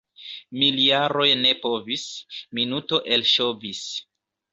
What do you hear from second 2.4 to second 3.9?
minuto elŝovis.